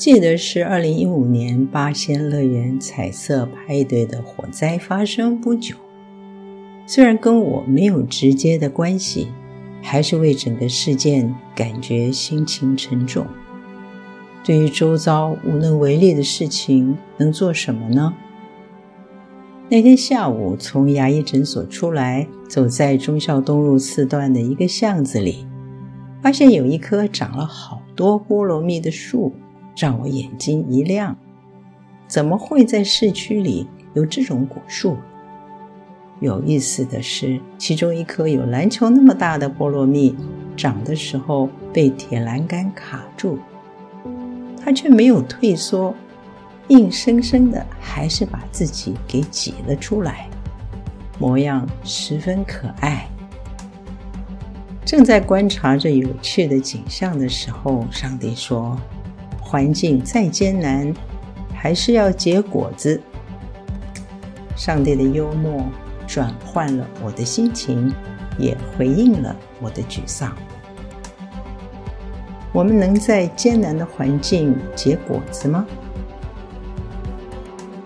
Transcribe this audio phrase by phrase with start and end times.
[0.00, 5.76] 记得是二零一五年八仙乐园彩色派对的火灾发生不久，
[6.86, 9.28] 虽然跟我没有直接的关系，
[9.82, 13.26] 还是为整个事件感觉心情沉重。
[14.42, 18.14] 对于周遭无能为力的事情，能做什么呢？
[19.68, 25.46] 那天下午从牙医诊所出来，走在忠孝东路四段的一个巷子里，
[26.22, 29.34] 发现有一棵长了好多菠萝蜜的树，
[29.80, 31.16] 让我眼睛一亮。
[32.06, 34.98] 怎么会在市区里有这种果树？
[36.20, 40.14] 有意思的是，其中一颗有篮球那么大的菠萝蜜，
[40.54, 43.38] 长的时候被铁栏杆卡住。
[44.62, 45.94] 他却没有退缩，
[46.68, 50.28] 硬生生的还是把自己给挤了出来，
[51.18, 53.08] 模样十分可爱。
[54.84, 58.78] 正在观察着有趣的景象的时候，上帝说
[59.50, 60.94] ：“环境再艰难，
[61.52, 63.00] 还是要结果子。”
[64.54, 65.64] 上帝的幽默
[66.06, 67.92] 转换了我的心情，
[68.38, 70.32] 也回应了我的沮丧。
[72.52, 75.66] 我们能在艰难的环境结果子吗？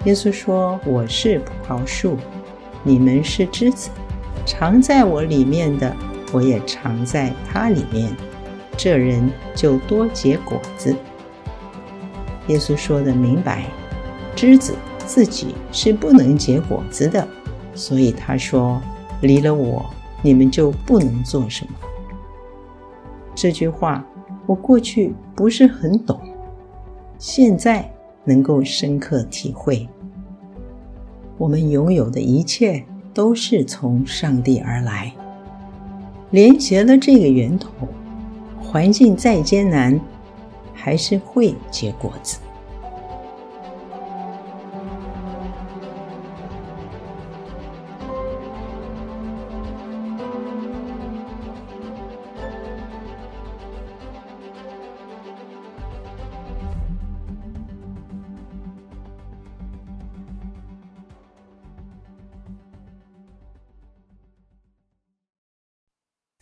[0.04, 2.18] 耶稣说：“我是葡萄树，
[2.82, 3.88] 你们是枝子，
[4.44, 5.96] 常在我里面的，
[6.30, 8.14] 我也常在他里面。
[8.76, 10.94] 这人就多结果子。”
[12.48, 13.66] 耶稣说的明白，
[14.34, 14.74] 枝子
[15.06, 17.26] 自己是不能结果子的，
[17.74, 18.80] 所以他说
[19.22, 19.84] ：“离了我，
[20.22, 21.72] 你们就不能做什么。”
[23.34, 24.04] 这句话。
[24.46, 26.20] 我过去不是很懂，
[27.18, 27.90] 现在
[28.24, 29.88] 能够深刻体会。
[31.38, 35.10] 我们拥有的一切都是从上帝而来，
[36.30, 37.70] 连接了这个源头，
[38.60, 39.98] 环境再艰难，
[40.74, 42.38] 还是会结果子。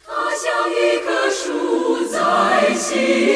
[0.05, 3.32] 他像一棵树在心。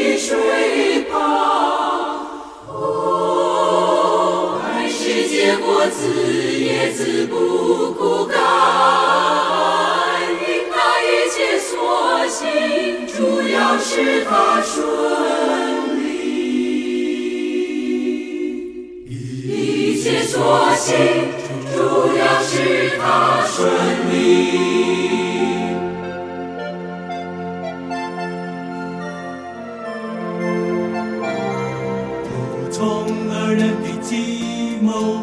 [5.17, 6.07] 爱是结果子，
[6.61, 7.37] 叶子不
[7.95, 8.39] 枯干，
[10.43, 12.47] 因他一切所行，
[13.07, 14.85] 主要使他顺
[16.05, 16.05] 利。
[19.09, 20.37] 一切所
[20.75, 20.95] 行，
[21.75, 21.79] 主
[22.19, 23.57] 要使他顺
[24.13, 25.26] 利。
[34.85, 35.21] 不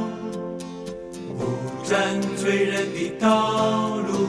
[1.83, 4.27] 占罪人的道路，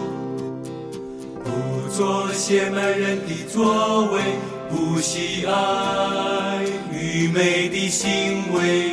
[1.43, 4.21] 不做邪门人的座位，
[4.69, 6.63] 不喜爱
[6.93, 8.93] 愚昧的行为，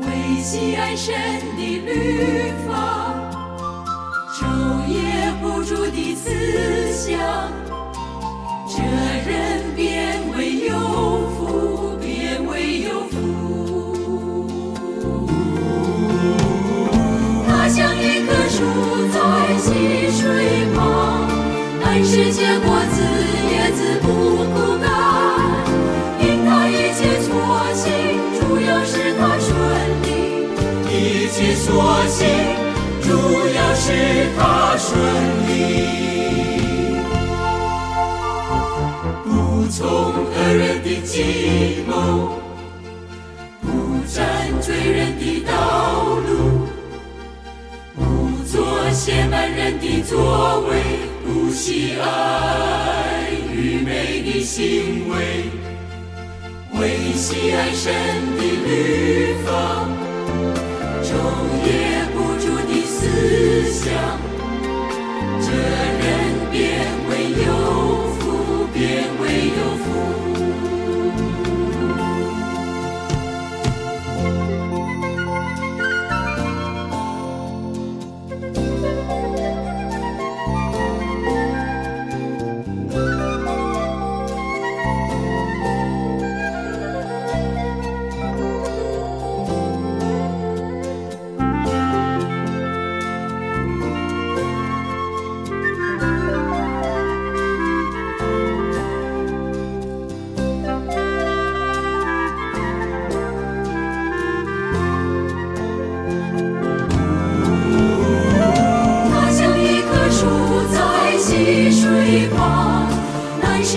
[0.00, 0.06] 为
[0.42, 1.14] 喜爱神
[1.56, 2.97] 的律法。
[21.98, 23.02] 爱是结果子，
[23.50, 24.06] 叶子不
[24.54, 24.86] 枯干，
[26.20, 27.28] 因他一切所
[27.74, 27.90] 行，
[28.38, 29.50] 主要使他顺
[30.04, 30.06] 利。
[30.94, 31.66] 一切所
[32.06, 32.22] 行，
[33.02, 33.08] 主
[33.52, 34.86] 要使他顺
[35.48, 35.50] 利。
[39.24, 39.82] 不从
[40.14, 42.38] 恶人的计谋，
[43.60, 43.66] 不
[44.06, 44.16] 占
[44.60, 46.68] 罪人的道路，
[47.96, 48.00] 不
[48.46, 51.07] 做亵慢人的作为。
[54.50, 55.44] 行为，
[56.80, 57.92] 为喜爱神
[58.38, 59.86] 的律法，
[61.02, 61.12] 昼
[61.66, 61.68] 夜
[62.14, 63.92] 不住的思想，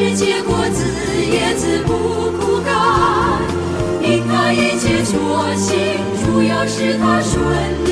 [0.02, 0.84] 万事结果子，
[1.32, 1.94] 叶子不
[2.40, 2.74] 枯干。
[4.02, 5.78] 因他一切所行，
[6.26, 7.40] 主要使他顺
[7.86, 7.90] 利。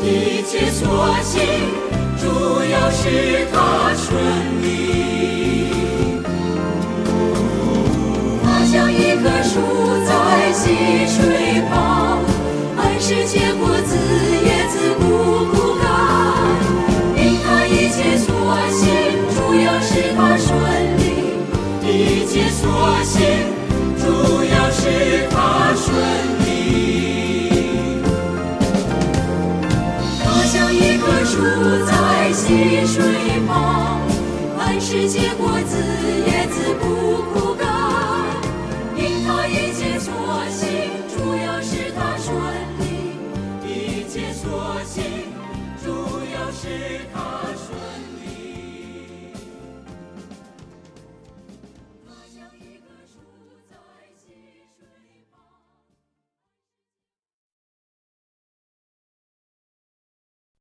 [0.00, 1.42] 一切所行，
[2.20, 4.14] 主要使他顺
[4.62, 4.64] 利。
[8.44, 9.58] 他像一棵树
[10.06, 10.68] 在溪
[11.08, 11.24] 水。